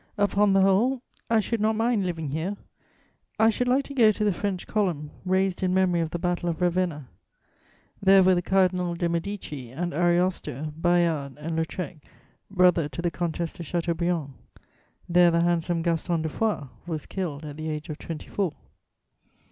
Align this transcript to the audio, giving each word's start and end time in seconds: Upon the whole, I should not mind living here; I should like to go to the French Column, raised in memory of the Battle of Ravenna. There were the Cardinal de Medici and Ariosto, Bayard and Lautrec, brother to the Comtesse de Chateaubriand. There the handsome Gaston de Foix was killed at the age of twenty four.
Upon 0.17 0.53
the 0.53 0.61
whole, 0.61 1.03
I 1.29 1.39
should 1.39 1.61
not 1.61 1.75
mind 1.75 2.07
living 2.07 2.29
here; 2.31 2.57
I 3.37 3.51
should 3.51 3.67
like 3.67 3.83
to 3.83 3.93
go 3.93 4.11
to 4.11 4.23
the 4.23 4.33
French 4.33 4.65
Column, 4.65 5.11
raised 5.25 5.61
in 5.61 5.75
memory 5.75 5.99
of 6.01 6.09
the 6.09 6.17
Battle 6.17 6.49
of 6.49 6.59
Ravenna. 6.59 7.07
There 8.01 8.23
were 8.23 8.33
the 8.33 8.41
Cardinal 8.41 8.95
de 8.95 9.07
Medici 9.07 9.69
and 9.69 9.93
Ariosto, 9.93 10.73
Bayard 10.75 11.37
and 11.37 11.55
Lautrec, 11.55 11.97
brother 12.49 12.89
to 12.89 12.99
the 13.03 13.11
Comtesse 13.11 13.53
de 13.53 13.61
Chateaubriand. 13.61 14.33
There 15.07 15.29
the 15.29 15.41
handsome 15.41 15.83
Gaston 15.83 16.23
de 16.23 16.29
Foix 16.29 16.63
was 16.87 17.05
killed 17.05 17.45
at 17.45 17.57
the 17.57 17.69
age 17.69 17.87
of 17.89 17.99
twenty 17.99 18.27
four. 18.27 18.53